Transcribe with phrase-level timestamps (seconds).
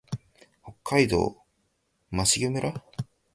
[0.63, 1.45] 北海道増
[2.09, 2.81] 毛町